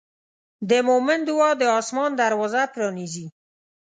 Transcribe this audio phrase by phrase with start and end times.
[0.69, 3.25] د مؤمن دعا د آسمان دروازه پرانیزي.